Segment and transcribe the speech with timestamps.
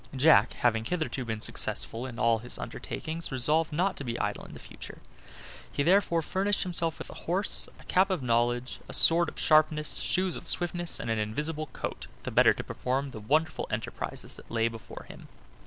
[0.15, 4.57] Jack, having hitherto been successful in all his undertakings, resolved not to be idle in
[4.57, 4.97] future;
[5.71, 9.97] he therefore furnished himself with a horse, a cap of knowledge, a sword of sharpness,
[9.97, 14.49] shoes of swiftness, and an invisible coat, the better to perform the wonderful enterprises that
[14.49, 15.27] lay before him.